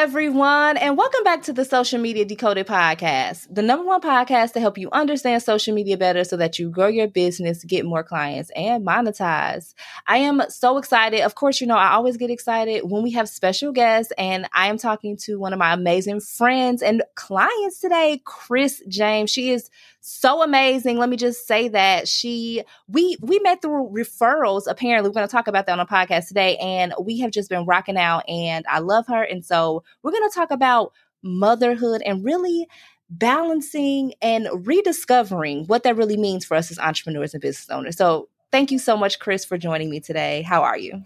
[0.00, 4.60] Everyone, and welcome back to the Social Media Decoded podcast, the number one podcast to
[4.60, 8.48] help you understand social media better so that you grow your business, get more clients,
[8.54, 9.74] and monetize.
[10.06, 11.22] I am so excited.
[11.22, 14.68] Of course, you know, I always get excited when we have special guests, and I
[14.68, 19.30] am talking to one of my amazing friends and clients today, Chris James.
[19.32, 19.68] She is
[20.00, 20.96] so amazing.
[20.98, 24.62] Let me just say that she we we met through referrals.
[24.68, 27.50] Apparently, we're going to talk about that on a podcast today, and we have just
[27.50, 28.22] been rocking out.
[28.28, 30.92] And I love her, and so we're going to talk about
[31.22, 32.66] motherhood and really
[33.10, 37.96] balancing and rediscovering what that really means for us as entrepreneurs and business owners.
[37.96, 40.42] So, thank you so much, Chris, for joining me today.
[40.42, 41.02] How are you?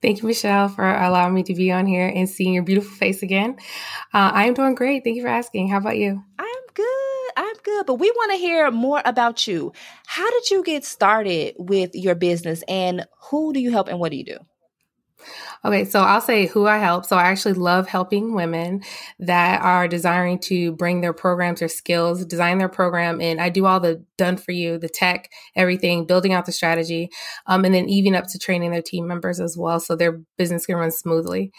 [0.00, 3.22] Thank you, Michelle, for allowing me to be on here and seeing your beautiful face
[3.22, 3.56] again.
[4.12, 5.04] Uh, I am doing great.
[5.04, 5.68] Thank you for asking.
[5.68, 6.22] How about you?
[6.38, 7.44] I am good.
[7.44, 9.72] I'm good, but we want to hear more about you.
[10.06, 14.10] How did you get started with your business and who do you help and what
[14.10, 14.38] do you do?
[15.64, 17.04] Okay, so I'll say who I help.
[17.06, 18.82] So I actually love helping women
[19.20, 23.66] that are desiring to bring their programs or skills, design their program, and I do
[23.66, 27.10] all the done for you, the tech, everything, building out the strategy,
[27.46, 30.66] um, and then even up to training their team members as well, so their business
[30.66, 31.52] can run smoothly.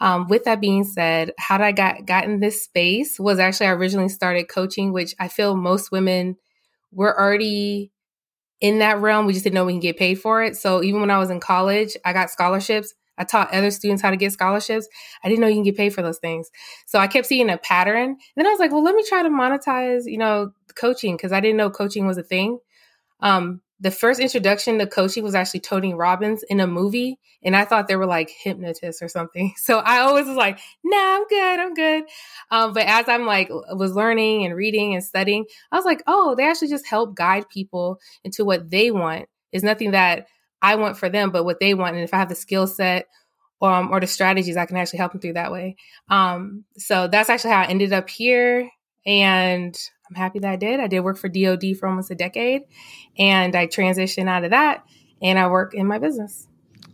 [0.00, 3.66] Um, with that being said, how did I got got in this space was actually
[3.66, 6.36] I originally started coaching, which I feel most women
[6.92, 7.92] were already
[8.64, 9.26] in that realm.
[9.26, 10.56] We just didn't know we can get paid for it.
[10.56, 12.94] So even when I was in college, I got scholarships.
[13.18, 14.88] I taught other students how to get scholarships.
[15.22, 16.50] I didn't know you can get paid for those things.
[16.86, 18.08] So I kept seeing a pattern.
[18.08, 21.30] And then I was like, well, let me try to monetize, you know, coaching because
[21.30, 22.58] I didn't know coaching was a thing.
[23.20, 27.66] Um, the first introduction to coaching was actually Tony Robbins in a movie, and I
[27.66, 29.52] thought they were like hypnotists or something.
[29.64, 32.04] So I always was like, "Nah, I'm good, I'm good."
[32.50, 36.34] Um, but as I'm like was learning and reading and studying, I was like, "Oh,
[36.34, 39.26] they actually just help guide people into what they want.
[39.52, 40.28] It's nothing that
[40.62, 41.94] I want for them, but what they want.
[41.94, 43.06] And if I have the skill set
[43.60, 45.76] um, or the strategies, I can actually help them through that way.
[46.08, 48.70] Um, so that's actually how I ended up here,
[49.04, 49.78] and
[50.14, 50.80] I'm happy that I did.
[50.80, 52.62] I did work for DoD for almost a decade,
[53.18, 54.84] and I transitioned out of that,
[55.20, 56.46] and I work in my business.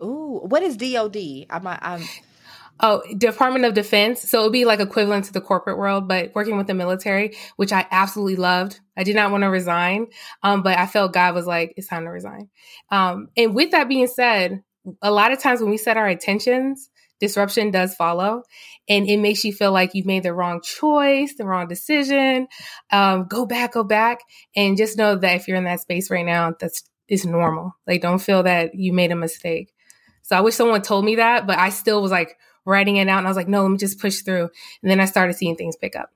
[0.02, 1.46] Ooh, what is DoD?
[1.50, 2.02] I'm, I'm
[2.82, 4.22] Oh, Department of Defense.
[4.22, 7.36] So it would be like equivalent to the corporate world, but working with the military,
[7.56, 8.80] which I absolutely loved.
[8.96, 10.06] I did not want to resign,
[10.42, 12.48] um, but I felt God was like, it's time to resign.
[12.90, 14.62] Um, and with that being said,
[15.02, 16.88] a lot of times when we set our intentions,
[17.20, 18.42] disruption does follow
[18.88, 22.48] and it makes you feel like you've made the wrong choice the wrong decision.
[22.90, 24.20] Um, go back go back
[24.56, 27.74] and just know that if you're in that space right now that's is normal.
[27.86, 29.72] Like don't feel that you made a mistake.
[30.22, 33.18] So i wish someone told me that but i still was like writing it out
[33.18, 34.48] and i was like no let me just push through.
[34.82, 36.10] And then i started seeing things pick up.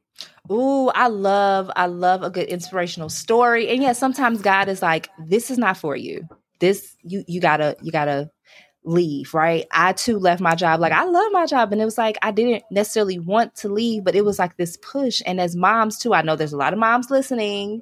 [0.50, 3.68] Ooh, I love, I love a good inspirational story.
[3.70, 6.28] And yeah, sometimes God is like, this is not for you.
[6.60, 8.30] This you you gotta you gotta
[8.84, 9.66] leave, right?
[9.72, 10.80] I too left my job.
[10.80, 11.72] Like I love my job.
[11.72, 14.76] And it was like I didn't necessarily want to leave, but it was like this
[14.76, 15.22] push.
[15.26, 17.80] And as moms too, I know there's a lot of moms listening.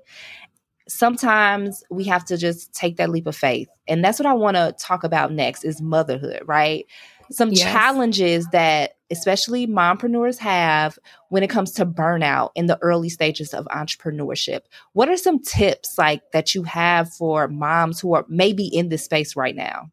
[0.88, 3.68] Sometimes we have to just take that leap of faith.
[3.88, 6.86] And that's what I want to talk about next is motherhood, right?
[7.30, 7.62] Some yes.
[7.62, 10.98] challenges that especially mompreneurs have
[11.28, 14.62] when it comes to burnout in the early stages of entrepreneurship.
[14.92, 19.04] What are some tips like that you have for moms who are maybe in this
[19.04, 19.90] space right now?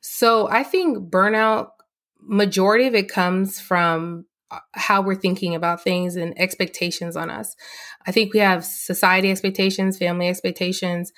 [0.00, 1.70] So I think burnout,
[2.20, 7.56] majority of it comes from uh, how we're thinking about things and expectations on us.
[8.06, 11.12] I think we have society expectations, family expectations,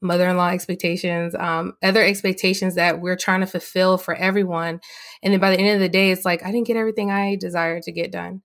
[0.00, 4.80] mother in law expectations, um, other expectations that we're trying to fulfill for everyone.
[5.22, 7.36] And then by the end of the day, it's like, I didn't get everything I
[7.36, 8.42] desired to get done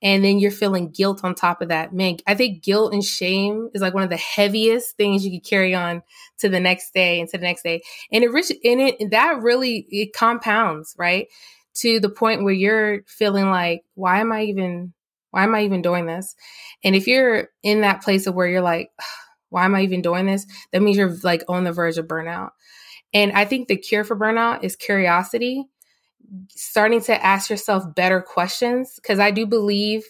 [0.00, 1.92] and then you're feeling guilt on top of that.
[1.92, 5.48] Man, I think guilt and shame is like one of the heaviest things you could
[5.48, 6.02] carry on
[6.38, 7.82] to the next day and to the next day.
[8.12, 11.26] And it rich in it that really it compounds, right?
[11.76, 14.92] To the point where you're feeling like, why am I even
[15.30, 16.34] why am I even doing this?
[16.82, 18.90] And if you're in that place of where you're like,
[19.50, 20.46] why am I even doing this?
[20.72, 22.50] That means you're like on the verge of burnout.
[23.14, 25.64] And I think the cure for burnout is curiosity
[26.50, 30.04] starting to ask yourself better questions because I do believe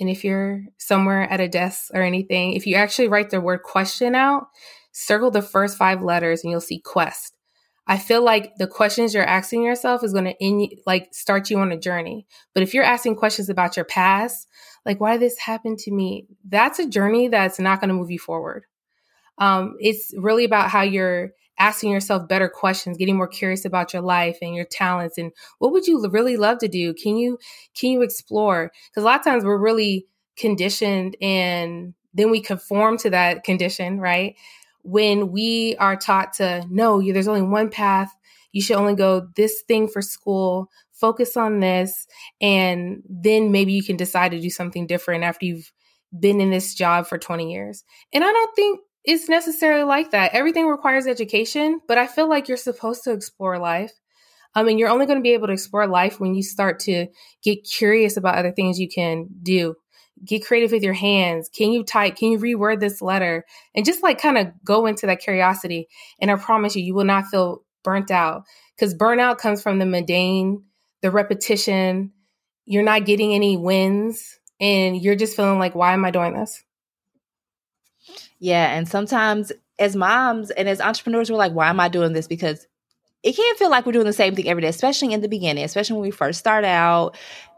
[0.00, 3.62] and if you're somewhere at a desk or anything, if you actually write the word
[3.62, 4.48] question out,
[4.92, 7.36] circle the first five letters and you'll see quest.
[7.86, 11.58] I feel like the questions you're asking yourself is going to in like start you
[11.58, 12.26] on a journey.
[12.54, 14.48] But if you're asking questions about your past,
[14.86, 18.18] like why this happen to me, that's a journey that's not going to move you
[18.18, 18.64] forward.
[19.36, 24.02] Um, it's really about how you're asking yourself better questions, getting more curious about your
[24.02, 26.94] life and your talents, and what would you really love to do?
[26.94, 27.38] Can you
[27.78, 28.72] can you explore?
[28.90, 30.06] Because a lot of times we're really
[30.36, 34.36] conditioned and then we conform to that condition, right?
[34.84, 38.14] when we are taught to no, there's only one path.
[38.52, 42.06] You should only go this thing for school, focus on this,
[42.40, 45.72] and then maybe you can decide to do something different after you've
[46.16, 47.82] been in this job for 20 years.
[48.12, 50.34] And I don't think it's necessarily like that.
[50.34, 53.92] Everything requires education, but I feel like you're supposed to explore life.
[54.54, 56.78] Um, I mean, you're only going to be able to explore life when you start
[56.80, 57.08] to
[57.42, 59.74] get curious about other things you can do
[60.24, 61.48] get creative with your hands.
[61.48, 62.16] Can you type?
[62.16, 63.44] Can you reword this letter?
[63.74, 65.88] And just like kind of go into that curiosity.
[66.20, 68.44] And I promise you, you will not feel burnt out
[68.76, 70.64] because burnout comes from the mundane,
[71.02, 72.12] the repetition.
[72.64, 76.62] You're not getting any wins and you're just feeling like, why am I doing this?
[78.44, 78.76] Yeah.
[78.76, 82.26] And sometimes as moms and as entrepreneurs, we're like, why am I doing this?
[82.26, 82.66] Because
[83.22, 85.64] it can feel like we're doing the same thing every day, especially in the beginning,
[85.64, 87.16] especially when we first start out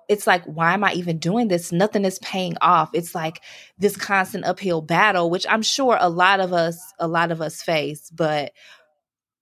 [0.08, 1.72] it's like, why am I even doing this?
[1.72, 2.90] Nothing is paying off.
[2.92, 3.40] It's like
[3.78, 7.62] this constant uphill battle, which I'm sure a lot of us, a lot of us
[7.62, 8.10] face.
[8.10, 8.52] But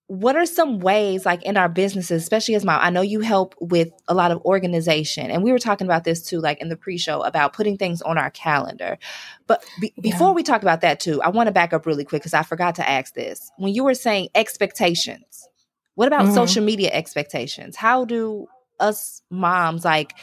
[0.07, 2.79] what are some ways, like in our businesses, especially as mom?
[2.83, 6.23] I know you help with a lot of organization, and we were talking about this
[6.23, 8.99] too, like in the pre-show about putting things on our calendar.
[9.47, 10.03] But be- yeah.
[10.03, 12.43] before we talk about that too, I want to back up really quick because I
[12.43, 13.51] forgot to ask this.
[13.57, 15.49] When you were saying expectations,
[15.95, 16.35] what about mm-hmm.
[16.35, 17.75] social media expectations?
[17.75, 18.47] How do
[18.81, 20.15] us moms like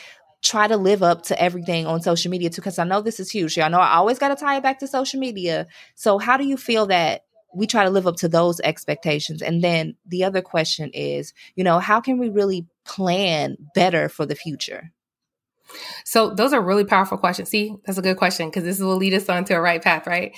[0.43, 3.31] try to live up to everything on social media too because i know this is
[3.31, 6.35] huge i know i always got to tie it back to social media so how
[6.35, 7.23] do you feel that
[7.55, 9.41] we try to live up to those expectations.
[9.41, 14.25] And then the other question is you know how can we really plan better for
[14.25, 14.91] the future?
[16.03, 17.49] So those are really powerful questions.
[17.49, 20.07] See that's a good question because this will lead us on to a right path
[20.07, 20.35] right?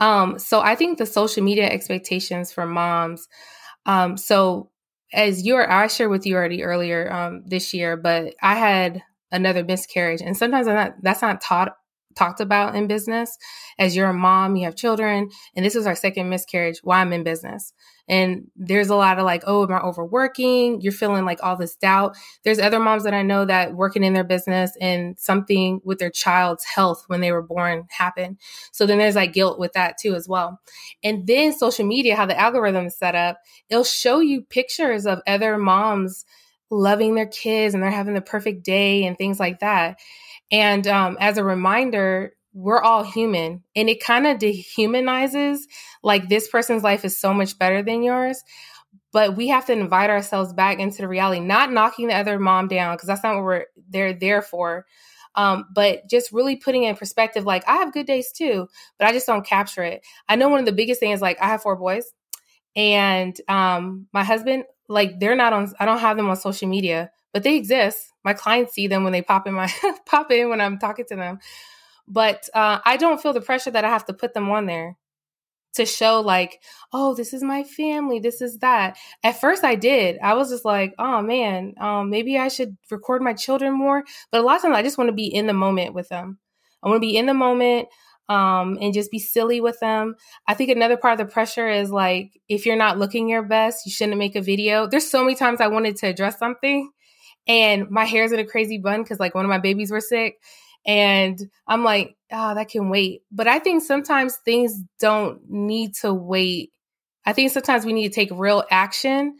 [0.00, 3.28] Um, so i think the social media expectations for moms
[3.86, 4.70] um, so
[5.12, 9.02] as you are i shared with you already earlier um, this year but i had
[9.34, 10.22] another miscarriage.
[10.22, 11.76] And sometimes i not, that's not taught
[12.14, 13.36] talked about in business.
[13.78, 17.12] As you're a mom, you have children, and this was our second miscarriage Why I'm
[17.12, 17.72] in business.
[18.08, 20.80] And there's a lot of like, oh, am I overworking?
[20.80, 22.16] You're feeling like all this doubt.
[22.42, 26.10] There's other moms that I know that working in their business and something with their
[26.10, 28.38] child's health when they were born happened.
[28.72, 30.60] So then there's like guilt with that too as well.
[31.02, 33.38] And then social media, how the algorithm is set up,
[33.70, 36.26] it'll show you pictures of other moms
[36.74, 39.98] loving their kids and they're having the perfect day and things like that.
[40.50, 45.60] And um, as a reminder, we're all human and it kind of dehumanizes
[46.02, 48.42] like this person's life is so much better than yours.
[49.12, 52.68] But we have to invite ourselves back into the reality, not knocking the other mom
[52.68, 54.86] down because that's not what we're they're there for.
[55.36, 58.68] Um, but just really putting in perspective, like I have good days too,
[58.98, 60.02] but I just don't capture it.
[60.28, 62.12] I know one of the biggest things, is like I have four boys,
[62.76, 67.10] and um, my husband, like they're not on I don't have them on social media,
[67.32, 68.12] but they exist.
[68.24, 69.70] My clients see them when they pop in my
[70.06, 71.38] pop in when I'm talking to them.
[72.06, 74.96] But uh, I don't feel the pressure that I have to put them on there
[75.74, 78.96] to show like, oh, this is my family, this is that.
[79.22, 80.18] At first I did.
[80.22, 84.04] I was just like, oh man, um, maybe I should record my children more.
[84.30, 86.38] But a lot of times I just want to be in the moment with them.
[86.82, 87.88] I want to be in the moment
[88.28, 90.14] um, and just be silly with them.
[90.46, 93.84] I think another part of the pressure is like, if you're not looking your best,
[93.84, 94.86] you shouldn't make a video.
[94.86, 96.90] There's so many times I wanted to address something
[97.46, 100.38] and my hair's in a crazy bun because like one of my babies were sick.
[100.86, 103.22] And I'm like, oh, that can wait.
[103.30, 106.72] But I think sometimes things don't need to wait.
[107.26, 109.36] I think sometimes we need to take real action.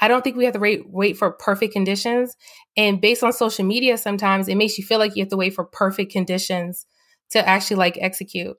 [0.00, 2.36] I don't think we have to wait, wait for perfect conditions.
[2.76, 5.54] And based on social media, sometimes it makes you feel like you have to wait
[5.54, 6.86] for perfect conditions
[7.30, 8.56] to actually like execute.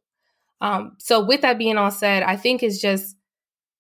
[0.62, 3.16] Um, so with that being all said, I think it's just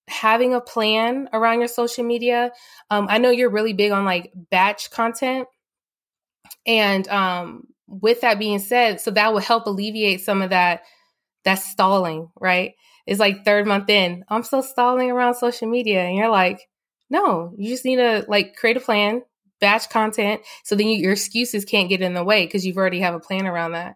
[0.07, 2.51] having a plan around your social media.
[2.89, 5.47] Um, I know you're really big on like batch content.
[6.65, 10.83] And um, with that being said, so that will help alleviate some of that
[11.45, 12.73] that stalling, right?
[13.05, 16.03] It's like third month in, I'm still stalling around social media.
[16.03, 16.59] And you're like,
[17.09, 19.23] no, you just need to like create a plan,
[19.59, 22.99] batch content, so then you, your excuses can't get in the way because you've already
[22.99, 23.95] have a plan around that.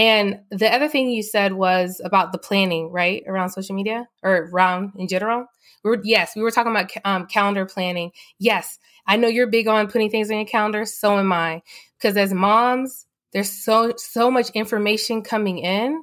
[0.00, 4.48] And the other thing you said was about the planning, right, around social media or
[4.50, 5.44] around in general.
[5.84, 8.12] We were, yes, we were talking about um, calendar planning.
[8.38, 10.86] Yes, I know you're big on putting things on your calendar.
[10.86, 11.60] So am I,
[11.98, 13.04] because as moms,
[13.34, 16.02] there's so so much information coming in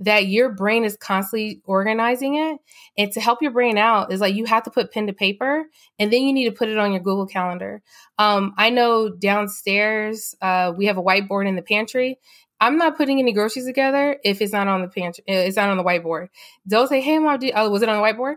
[0.00, 2.58] that your brain is constantly organizing it.
[2.98, 5.64] And to help your brain out is like you have to put pen to paper
[5.98, 7.82] and then you need to put it on your Google Calendar.
[8.18, 12.18] Um, I know downstairs, uh, we have a whiteboard in the pantry.
[12.60, 15.76] I'm not putting any groceries together if it's not on the pantry, it's not on
[15.76, 16.28] the whiteboard.
[16.66, 18.36] Don't say, Hey, mom, oh, was it on the whiteboard?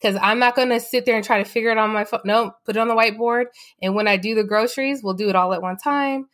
[0.00, 2.20] Because I'm not going to sit there and try to figure it on my phone.
[2.24, 3.46] No, put it on the whiteboard.
[3.80, 6.26] And when I do the groceries, we'll do it all at one time.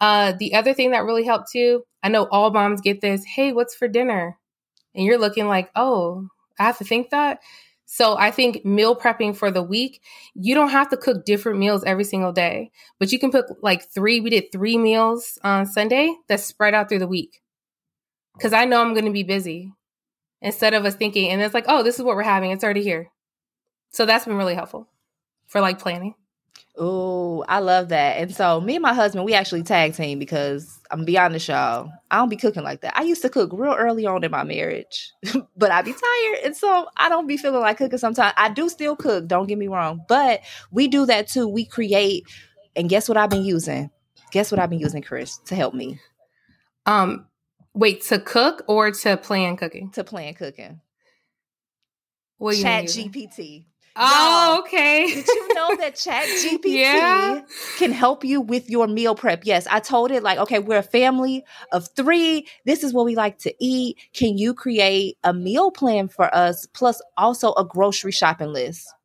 [0.00, 3.24] Uh, the other thing that really helped too, I know all moms get this.
[3.24, 4.36] Hey, what's for dinner?
[4.94, 6.28] And you're looking like, oh,
[6.58, 7.40] I have to think that.
[7.86, 10.02] So I think meal prepping for the week,
[10.34, 13.88] you don't have to cook different meals every single day, but you can put like
[13.88, 14.20] three.
[14.20, 17.42] We did three meals on Sunday that's spread out through the week.
[18.42, 19.72] Cause I know I'm going to be busy
[20.42, 22.50] instead of us thinking, and it's like, oh, this is what we're having.
[22.50, 23.10] It's already here.
[23.90, 24.88] So that's been really helpful
[25.46, 26.14] for like planning.
[26.76, 28.18] Oh, I love that.
[28.18, 31.48] And so me and my husband, we actually tag team because I'm gonna be honest,
[31.48, 31.90] y'all.
[32.10, 32.96] I don't be cooking like that.
[32.96, 35.12] I used to cook real early on in my marriage,
[35.56, 38.34] but I be tired, and so I don't be feeling like cooking sometimes.
[38.36, 40.40] I do still cook, don't get me wrong, but
[40.70, 41.48] we do that too.
[41.48, 42.24] We create,
[42.74, 43.90] and guess what I've been using?
[44.32, 46.00] Guess what I've been using, Chris, to help me?
[46.86, 47.26] Um,
[47.74, 49.90] wait, to cook or to plan cooking?
[49.92, 50.80] To plan cooking.
[52.38, 53.66] What Chat GPT.
[53.98, 55.06] Oh, okay.
[55.06, 57.40] Did you know that Chat GPT yeah.
[57.78, 59.42] can help you with your meal prep?
[59.44, 62.46] Yes, I told it like, okay, we're a family of three.
[62.64, 63.98] This is what we like to eat.
[64.12, 68.95] Can you create a meal plan for us, plus also a grocery shopping list?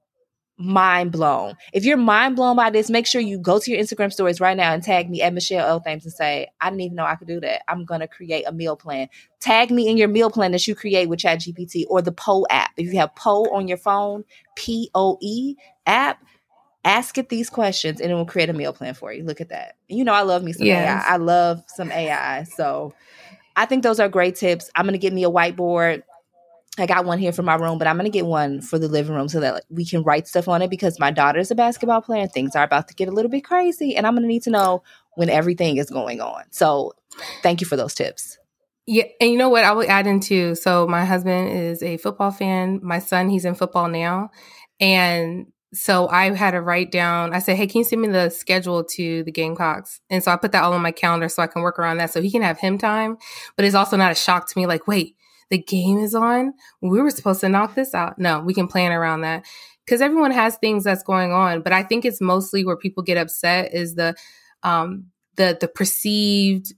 [0.62, 1.56] Mind blown.
[1.74, 4.56] If you're mind blown by this, make sure you go to your Instagram stories right
[4.56, 5.80] now and tag me at Michelle L.
[5.80, 7.64] Thames and say, I didn't even know I could do that.
[7.70, 9.10] I'm going to create a meal plan.
[9.40, 12.72] Tag me in your meal plan that you create with ChatGPT or the Poe app.
[12.78, 14.24] If you have Poe on your phone,
[14.56, 16.24] P O E app,
[16.84, 19.24] ask it these questions and it will create a meal plan for you.
[19.24, 19.76] Look at that.
[19.88, 21.06] You know, I love me some yes.
[21.06, 21.14] AI.
[21.14, 22.44] I love some AI.
[22.44, 22.94] So
[23.56, 24.70] I think those are great tips.
[24.76, 26.04] I'm going to get me a whiteboard
[26.78, 28.88] I got one here for my room, but I'm going to get one for the
[28.88, 31.56] living room so that like, we can write stuff on it because my daughter's a
[31.56, 33.96] basketball player and things are about to get a little bit crazy.
[33.96, 34.82] And I'm going to need to know
[35.16, 36.44] when everything is going on.
[36.52, 36.94] So
[37.44, 38.38] thank you for those tips.
[38.88, 39.04] Yeah.
[39.20, 39.66] And you know what?
[39.66, 42.80] I will add into so my husband is a football fan.
[42.82, 44.32] My son, he's in football now.
[44.80, 48.30] And so I had to write down, I said, Hey, can you send me the
[48.30, 50.02] schedule to the Gamecocks?
[50.10, 52.12] And so I put that all on my calendar so I can work around that
[52.12, 53.18] so he can have him time.
[53.56, 55.16] But it's also not a shock to me like, wait,
[55.52, 56.54] the game is on.
[56.82, 58.18] We were supposed to knock this out.
[58.18, 59.46] No, we can plan around that
[59.86, 61.62] because everyone has things that's going on.
[61.62, 64.16] But I think it's mostly where people get upset is the
[64.64, 66.74] um, the the perceived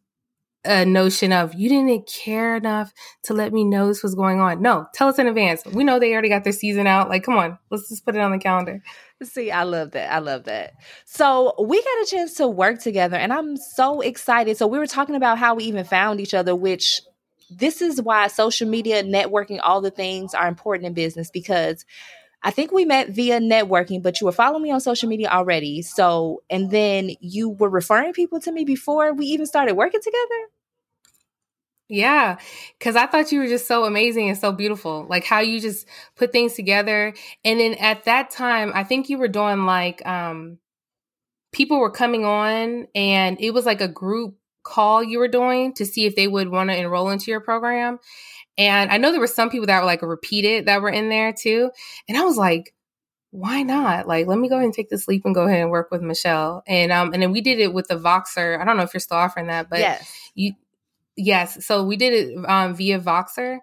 [0.65, 4.61] uh, notion of you didn't care enough to let me know this was going on.
[4.61, 5.63] No, tell us in advance.
[5.65, 7.09] We know they already got their season out.
[7.09, 8.81] Like, come on, let's just put it on the calendar.
[9.21, 10.11] See, I love that.
[10.11, 10.73] I love that.
[11.05, 14.57] So we got a chance to work together, and I'm so excited.
[14.57, 17.01] So we were talking about how we even found each other, which
[17.57, 21.85] this is why social media, networking, all the things are important in business because
[22.43, 25.81] I think we met via networking, but you were following me on social media already.
[25.81, 30.49] So, and then you were referring people to me before we even started working together.
[31.87, 32.37] Yeah,
[32.77, 35.05] because I thought you were just so amazing and so beautiful.
[35.07, 37.13] Like how you just put things together.
[37.45, 40.57] And then at that time, I think you were doing like, um,
[41.53, 45.85] people were coming on and it was like a group call you were doing to
[45.85, 47.99] see if they would want to enroll into your program.
[48.57, 51.33] And I know there were some people that were like repeated that were in there
[51.33, 51.71] too.
[52.07, 52.73] And I was like,
[53.31, 54.07] why not?
[54.07, 56.03] Like, let me go ahead and take this leap and go ahead and work with
[56.03, 56.63] Michelle.
[56.67, 58.61] And um, and then we did it with the Voxer.
[58.61, 60.31] I don't know if you're still offering that, but yes.
[60.35, 60.53] you
[61.17, 61.65] yes.
[61.65, 63.57] So we did it um, via Voxer.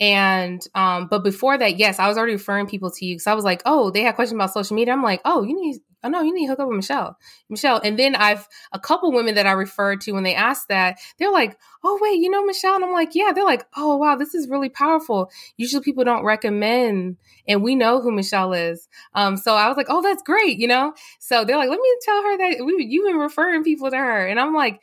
[0.00, 3.34] And um, but before that, yes, I was already referring people to you because I
[3.34, 4.94] was like, oh, they had questions about social media.
[4.94, 7.16] I'm like, oh, you need oh no, you need to hook up with Michelle.
[7.48, 7.80] Michelle.
[7.82, 11.32] And then I've a couple women that I referred to when they asked that, they're
[11.32, 12.74] like, oh wait, you know Michelle?
[12.74, 13.32] And I'm like, yeah.
[13.34, 15.30] They're like, oh wow, this is really powerful.
[15.56, 17.16] Usually people don't recommend,
[17.46, 18.88] and we know who Michelle is.
[19.14, 20.94] Um, so I was like, oh, that's great, you know?
[21.18, 24.26] So they're like, let me tell her that we you've been referring people to her.
[24.26, 24.80] And I'm like,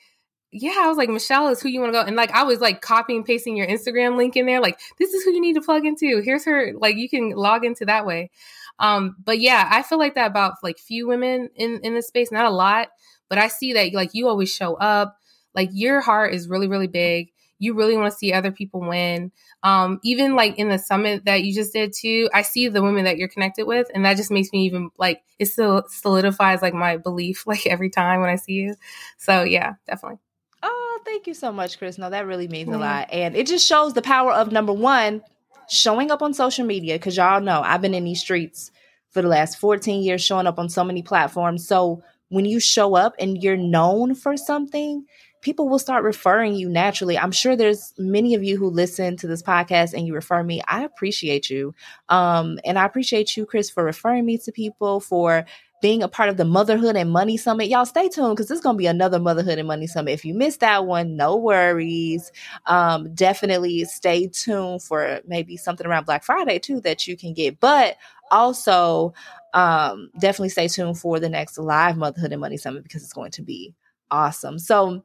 [0.52, 2.06] yeah, I was like, Michelle is who you want to go.
[2.06, 4.62] And like, I was like copying pasting your Instagram link in there.
[4.62, 6.22] Like, this is who you need to plug into.
[6.22, 8.32] Here's her, like, you can log into that way.
[8.80, 12.32] Um, but yeah, I feel like that about like few women in in this space,
[12.32, 12.90] not a lot,
[13.30, 15.18] but I see that like you always show up.
[15.56, 17.30] Like your heart is really really big.
[17.60, 19.32] You really want to see other people win.
[19.64, 23.06] Um, even like in the summit that you just did too, I see the women
[23.06, 26.76] that you're connected with, and that just makes me even like it still solidifies like
[26.76, 28.76] my belief like every time when I see you.
[29.18, 30.20] So yeah, definitely.
[30.62, 31.98] Oh, thank you so much, Chris.
[31.98, 33.10] No, that really means a lot.
[33.12, 35.22] And it just shows the power of number one,
[35.70, 38.72] showing up on social media because y'all know I've been in these streets
[39.10, 41.68] for the last 14 years, showing up on so many platforms.
[41.68, 45.06] So when you show up and you're known for something,
[45.42, 47.18] people will start referring you naturally.
[47.18, 50.62] I'm sure there's many of you who listen to this podcast and you refer me.
[50.68, 51.74] I appreciate you.
[52.10, 55.46] Um, and I appreciate you, Chris, for referring me to people, for
[55.82, 57.70] being a part of the Motherhood and Money Summit.
[57.70, 60.12] Y'all stay tuned because there's going to be another Motherhood and Money Summit.
[60.12, 62.32] If you missed that one, no worries.
[62.66, 67.60] Um, definitely stay tuned for maybe something around Black Friday too that you can get.
[67.60, 67.98] But
[68.32, 69.14] also,
[69.54, 73.32] um, definitely stay tuned for the next live Motherhood and Money Summit because it's going
[73.32, 73.74] to be
[74.10, 74.60] awesome.
[74.60, 75.04] So,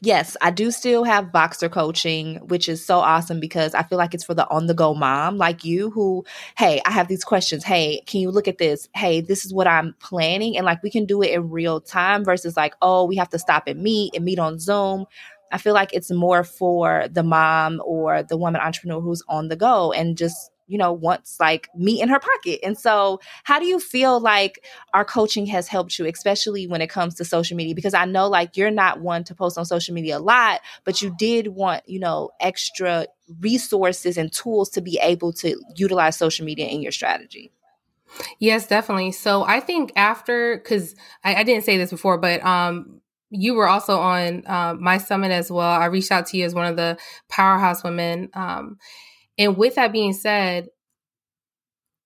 [0.00, 4.14] yes, I do still have Voxer coaching, which is so awesome because I feel like
[4.14, 6.24] it's for the on the go mom like you who,
[6.56, 7.64] hey, I have these questions.
[7.64, 8.88] Hey, can you look at this?
[8.94, 10.56] Hey, this is what I'm planning.
[10.56, 13.38] And like we can do it in real time versus like, oh, we have to
[13.38, 15.06] stop and meet and meet on Zoom.
[15.52, 19.56] I feel like it's more for the mom or the woman entrepreneur who's on the
[19.56, 22.60] go and just you know, wants like meat in her pocket.
[22.62, 26.88] And so, how do you feel like our coaching has helped you, especially when it
[26.88, 27.74] comes to social media?
[27.74, 31.02] Because I know like you're not one to post on social media a lot, but
[31.02, 33.06] you did want, you know, extra
[33.40, 37.50] resources and tools to be able to utilize social media in your strategy.
[38.38, 39.12] Yes, definitely.
[39.12, 40.94] So I think after, because
[41.24, 45.32] I, I, didn't say this before, but um, you were also on uh, my summit
[45.32, 45.68] as well.
[45.68, 46.96] I reached out to you as one of the
[47.28, 48.30] powerhouse women.
[48.34, 48.78] Um,
[49.38, 50.68] and with that being said,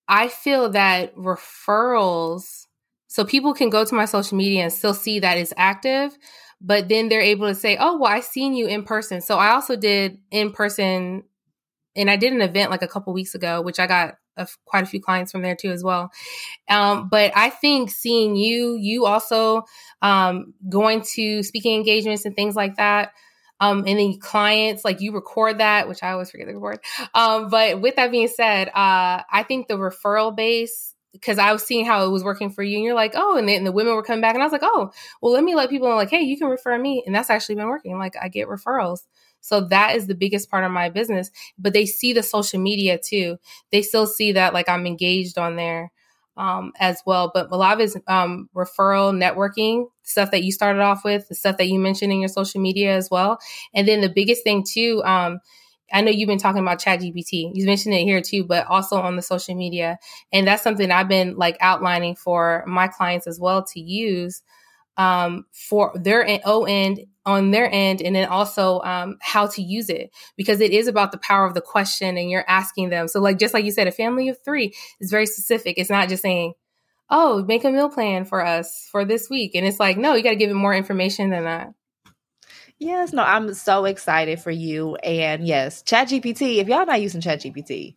[0.09, 2.67] I feel that referrals,
[3.09, 6.17] so people can go to my social media and still see that it's active,
[6.61, 9.21] but then they're able to say, oh, well, I seen you in person.
[9.21, 11.25] So I also did in person,
[11.95, 14.17] and I did an event like a couple weeks ago, which I got
[14.65, 16.11] quite a few clients from there too as well.
[16.71, 19.65] Um, but I think seeing you, you also
[20.01, 23.13] um, going to speaking engagements and things like that,
[23.61, 26.81] um, and then clients, like you record that, which I always forget to record.
[27.15, 31.65] Um, but with that being said, uh, I think the referral base, because I was
[31.65, 33.95] seeing how it was working for you, and you're like, oh, and then the women
[33.95, 36.11] were coming back, and I was like, oh, well, let me let people know, like,
[36.11, 37.99] hey, you can refer me, and that's actually been working.
[37.99, 39.01] Like, I get referrals.
[39.41, 41.31] So that is the biggest part of my business.
[41.59, 43.39] But they see the social media too.
[43.71, 45.93] They still see that like I'm engaged on there
[46.39, 47.31] um, as well.
[47.35, 51.35] But a lot of it's um, referral networking stuff that you started off with, the
[51.35, 53.39] stuff that you mentioned in your social media as well.
[53.75, 55.41] And then the biggest thing too, um,
[55.93, 57.51] I know you've been talking about Chat GPT.
[57.55, 59.99] You mentioned it here too, but also on the social media.
[60.33, 64.43] And that's something I've been like outlining for my clients as well to use
[64.97, 69.91] um, for their O end on their end and then also um, how to use
[69.91, 73.21] it because it is about the power of the question and you're asking them so
[73.21, 76.23] like just like you said a family of three is very specific it's not just
[76.23, 76.55] saying
[77.11, 80.23] oh make a meal plan for us for this week and it's like no you
[80.23, 81.69] got to give it more information than that
[82.79, 87.21] yes no i'm so excited for you and yes chat gpt if y'all not using
[87.21, 87.95] chat gpt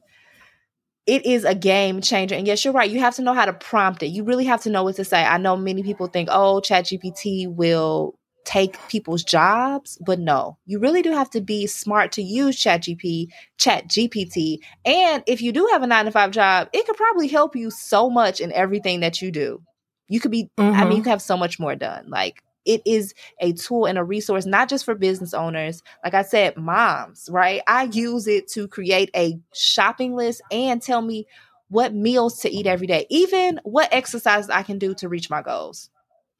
[1.08, 2.36] it is a game changer.
[2.36, 2.90] And yes, you're right.
[2.90, 4.08] You have to know how to prompt it.
[4.08, 5.24] You really have to know what to say.
[5.24, 8.20] I know many people think, oh, ChatGPT will
[8.52, 13.28] take people's jobs, but no, you really do have to be smart to use ChatGPT,
[13.58, 14.60] Chat GPT.
[14.84, 17.72] And if you do have a nine to five job, it could probably help you
[17.72, 19.62] so much in everything that you do.
[20.10, 20.76] You could be, mm-hmm.
[20.76, 21.12] I mean, you mm-hmm.
[21.12, 22.10] have so much more done.
[22.10, 25.82] Like it is a tool and a resource, not just for business owners.
[26.04, 27.62] Like I said, moms, right?
[27.68, 31.26] I use it to create a shopping list and tell me
[31.70, 35.42] what meals to eat every day, even what exercises I can do to reach my
[35.42, 35.90] goals.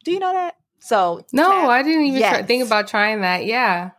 [0.04, 0.56] Do you know that?
[0.82, 2.38] So no, I didn't even yes.
[2.38, 3.46] try, think about trying that.
[3.46, 3.92] Yeah.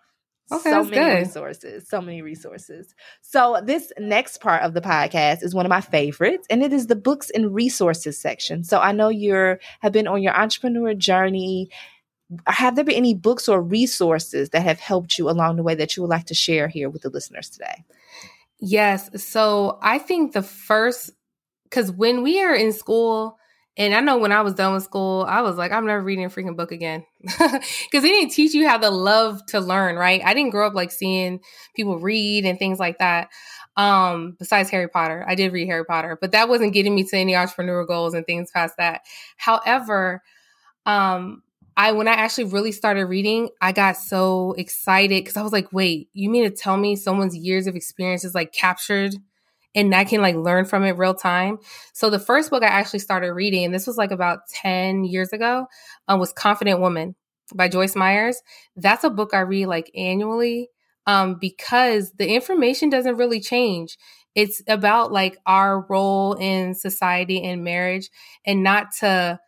[0.51, 1.19] Okay, so many good.
[1.27, 2.95] resources, so many resources.
[3.23, 6.89] So this next part of the podcast is one of my favorites, and it is
[6.89, 8.63] the books and resources section.
[8.65, 11.71] So I know you're have been on your entrepreneur journey.
[12.47, 15.97] Have there been any books or resources that have helped you along the way that
[15.97, 17.85] you would like to share here with the listeners today?
[18.59, 19.09] Yes.
[19.25, 21.11] So I think the first,
[21.65, 23.39] because when we are in school,
[23.77, 26.25] and I know when I was done with school, I was like, I'm never reading
[26.25, 27.05] a freaking book again.
[27.39, 30.21] Because they didn't teach you how to love to learn, right?
[30.25, 31.41] I didn't grow up like seeing
[31.75, 33.29] people read and things like that.
[33.77, 37.17] Um, besides Harry Potter, I did read Harry Potter, but that wasn't getting me to
[37.17, 39.03] any entrepreneurial goals and things past that.
[39.37, 40.23] However,
[40.85, 41.43] um,
[41.77, 45.73] I when I actually really started reading, I got so excited because I was like,
[45.73, 49.15] wait, you mean to tell me someone's years of experience is like captured
[49.75, 51.59] and I can like learn from it real time.
[51.93, 55.33] So the first book I actually started reading, and this was like about 10 years
[55.33, 55.67] ago,
[56.09, 57.15] um, was Confident Woman
[57.55, 58.41] by Joyce Myers.
[58.77, 60.69] That's a book I read like annually
[61.07, 63.97] um, because the information doesn't really change.
[64.35, 68.09] It's about like our role in society and marriage
[68.47, 69.39] and not to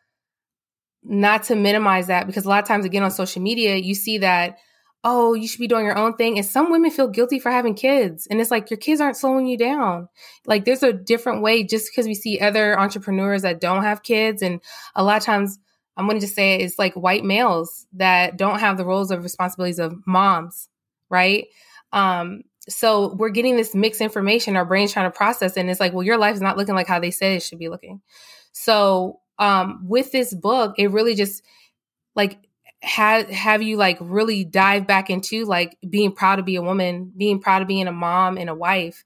[1.06, 4.18] not to minimize that because a lot of times again on social media you see
[4.18, 4.56] that
[5.04, 6.38] oh, you should be doing your own thing.
[6.38, 8.26] And some women feel guilty for having kids.
[8.26, 10.08] And it's like, your kids aren't slowing you down.
[10.46, 14.40] Like, there's a different way just because we see other entrepreneurs that don't have kids.
[14.40, 14.62] And
[14.94, 15.58] a lot of times,
[15.96, 19.10] I'm going to just say it, it's like white males that don't have the roles
[19.10, 20.68] of responsibilities of moms,
[21.10, 21.46] right?
[21.92, 25.92] Um, so we're getting this mixed information, our brain's trying to process, and it's like,
[25.92, 28.00] well, your life is not looking like how they said it should be looking.
[28.52, 31.42] So um, with this book, it really just
[32.16, 32.38] like
[32.84, 37.12] have have you like really dive back into like being proud to be a woman,
[37.16, 39.04] being proud of being a mom and a wife,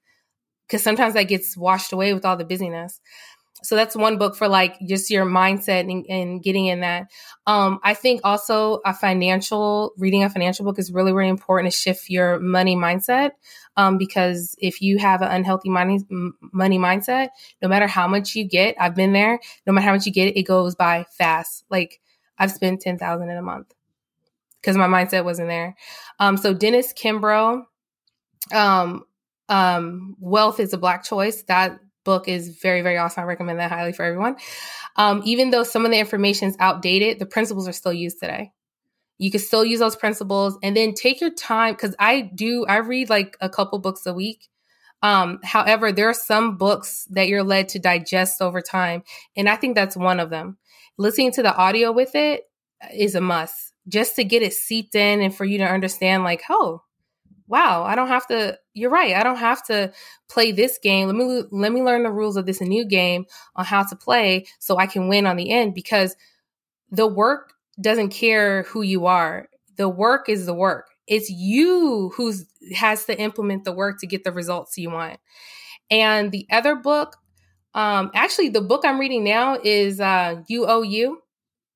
[0.66, 3.00] because sometimes that gets washed away with all the busyness
[3.62, 7.10] so that's one book for like just your mindset and, and getting in that.
[7.46, 11.78] Um, I think also a financial reading a financial book is really really important to
[11.78, 13.30] shift your money mindset.
[13.76, 16.00] Um, because if you have an unhealthy money
[16.52, 17.28] money mindset,
[17.62, 19.40] no matter how much you get, I've been there.
[19.66, 21.64] No matter how much you get, it goes by fast.
[21.70, 22.00] Like
[22.38, 23.72] I've spent ten thousand in a month
[24.60, 25.76] because my mindset wasn't there.
[26.18, 27.62] Um, so Dennis Kimbro,
[28.52, 29.04] um,
[29.48, 31.42] um, wealth is a black choice.
[31.44, 33.22] That book is very, very awesome.
[33.22, 34.36] I recommend that highly for everyone.
[34.96, 38.52] Um, even though some of the information is outdated, the principles are still used today.
[39.18, 42.78] You can still use those principles and then take your time because I do, I
[42.78, 44.48] read like a couple books a week.
[45.02, 49.02] Um, however, there are some books that you're led to digest over time.
[49.36, 50.58] And I think that's one of them.
[50.96, 52.42] Listening to the audio with it
[52.92, 56.42] is a must just to get it seeped in and for you to understand, like,
[56.50, 56.82] oh,
[57.46, 59.14] wow, I don't have to, you're right.
[59.14, 59.92] I don't have to
[60.28, 61.06] play this game.
[61.06, 63.24] Let me, let me learn the rules of this new game
[63.56, 66.14] on how to play so I can win on the end because
[66.90, 69.48] the work doesn't care who you are.
[69.76, 70.90] The work is the work.
[71.08, 72.32] It's you who
[72.74, 75.18] has to implement the work to get the results you want.
[75.90, 77.16] And the other book,
[77.74, 81.14] um, actually, the book I'm reading now is uh, UOU.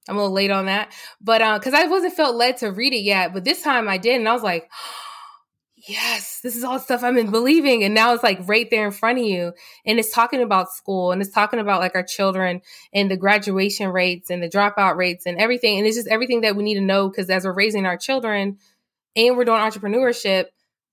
[0.08, 2.92] I'm a little late on that, but because uh, I wasn't felt led to read
[2.92, 4.68] it yet, but this time I did, and I was like,
[5.88, 7.82] yes, this is all stuff I've been believing.
[7.84, 9.52] And now it's like right there in front of you.
[9.84, 13.88] And it's talking about school and it's talking about like our children and the graduation
[13.88, 15.78] rates and the dropout rates and everything.
[15.78, 18.58] And it's just everything that we need to know because as we're raising our children
[19.16, 20.46] and we're doing entrepreneurship,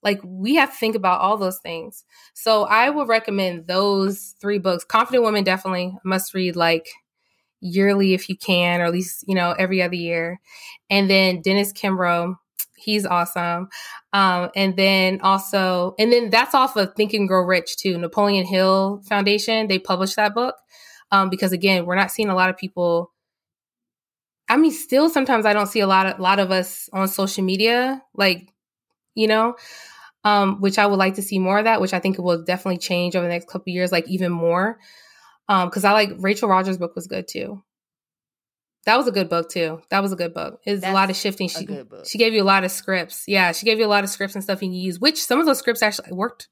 [0.03, 2.03] like we have to think about all those things.
[2.33, 4.83] So I would recommend those three books.
[4.83, 6.87] Confident Woman definitely must read like
[7.61, 10.39] yearly if you can, or at least, you know, every other year.
[10.89, 12.35] And then Dennis Kimbro,
[12.79, 13.69] He's awesome.
[14.13, 17.97] Um, and then also, and then that's off of Think and Grow Rich too.
[17.97, 20.55] Napoleon Hill Foundation, they published that book.
[21.11, 23.11] Um, because again, we're not seeing a lot of people.
[24.49, 27.43] I mean, still sometimes I don't see a lot of, lot of us on social
[27.43, 28.51] media, like,
[29.13, 29.55] you know,
[30.23, 32.43] um, which I would like to see more of that, which I think it will
[32.43, 34.79] definitely change over the next couple years, like even more.
[35.47, 37.63] Um, cause I like Rachel Rodgers' book was good too.
[38.85, 39.81] That was a good book too.
[39.89, 40.61] That was a good book.
[40.65, 41.47] It's a lot of shifting.
[41.47, 41.67] She
[42.05, 43.25] she gave you a lot of scripts.
[43.27, 44.99] Yeah, she gave you a lot of scripts and stuff you can use.
[44.99, 46.47] Which some of those scripts actually worked.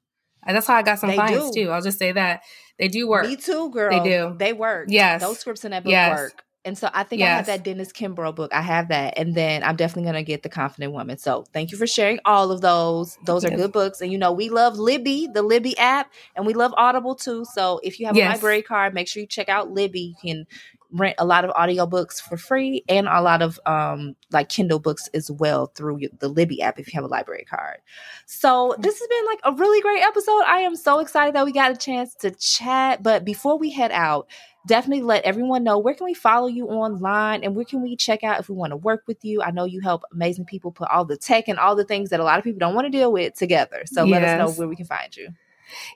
[0.46, 1.64] And that's how I got some they clients do.
[1.64, 1.70] too.
[1.70, 2.42] I'll just say that
[2.78, 3.26] they do work.
[3.26, 3.90] Me too, girl.
[3.90, 4.36] They do.
[4.38, 4.86] They work.
[4.88, 6.16] Yes, those scripts in that book yes.
[6.16, 6.44] work.
[6.64, 7.28] And so I think yes.
[7.28, 8.52] I have that Dennis Kimbro book.
[8.52, 9.14] I have that.
[9.16, 11.16] And then I'm definitely going to get The Confident Woman.
[11.16, 13.16] So thank you for sharing all of those.
[13.24, 13.58] Those are yes.
[13.58, 14.00] good books.
[14.00, 17.44] And you know, we love Libby, the Libby app, and we love Audible too.
[17.44, 18.28] So if you have yes.
[18.28, 20.16] a library card, make sure you check out Libby.
[20.22, 20.46] You can
[20.90, 25.08] rent a lot of audiobooks for free and a lot of um like Kindle books
[25.12, 27.78] as well through the Libby app if you have a library card.
[28.26, 30.42] So this has been like a really great episode.
[30.46, 33.02] I am so excited that we got a chance to chat.
[33.02, 34.28] But before we head out,
[34.66, 38.24] definitely let everyone know where can we follow you online and where can we check
[38.24, 39.42] out if we want to work with you.
[39.42, 42.20] I know you help amazing people put all the tech and all the things that
[42.20, 43.82] a lot of people don't want to deal with together.
[43.86, 44.12] So yes.
[44.12, 45.28] let us know where we can find you.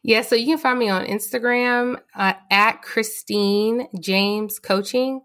[0.03, 5.23] Yeah, so you can find me on Instagram uh, at Christine James Coaching.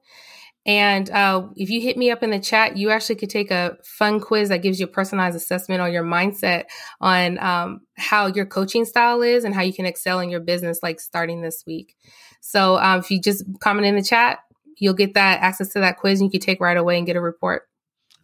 [0.66, 3.78] And uh, if you hit me up in the chat, you actually could take a
[3.86, 6.66] fun quiz that gives you a personalized assessment on your mindset
[7.00, 10.80] on um, how your coaching style is and how you can excel in your business,
[10.84, 11.96] like starting this week.
[12.42, 14.40] So um, if you just comment in the chat,
[14.78, 17.16] you'll get that access to that quiz and you can take right away and get
[17.16, 17.64] a report.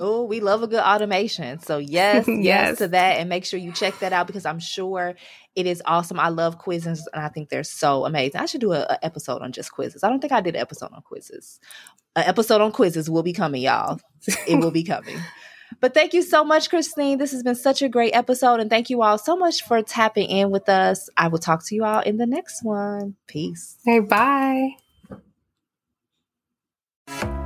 [0.06, 1.60] Oh, we love a good automation.
[1.60, 4.60] So yes, yes, yes, to that, and make sure you check that out because I'm
[4.60, 5.16] sure
[5.56, 6.20] it is awesome.
[6.20, 8.42] I love quizzes, and I think they're so amazing.
[8.42, 10.04] I should do an episode on just quizzes.
[10.04, 11.62] I don't think I did an episode on quizzes.
[12.18, 14.02] An episode on quizzes will be coming, y'all.
[14.48, 15.18] it will be coming.
[15.80, 17.18] But thank you so much, Christine.
[17.18, 20.30] This has been such a great episode, and thank you all so much for tapping
[20.30, 21.10] in with us.
[21.16, 23.16] I will talk to you all in the next one.
[23.28, 23.78] Peace.
[23.86, 24.83] Hey, bye.